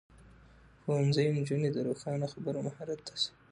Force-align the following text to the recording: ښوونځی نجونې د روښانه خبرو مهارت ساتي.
ښوونځی 0.81 1.25
نجونې 1.37 1.69
د 1.71 1.77
روښانه 1.87 2.25
خبرو 2.33 2.65
مهارت 2.67 2.99
ساتي. 3.07 3.29